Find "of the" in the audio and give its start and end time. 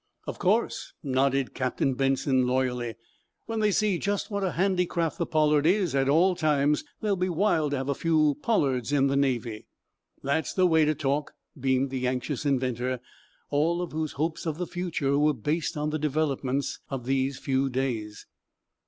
14.47-14.65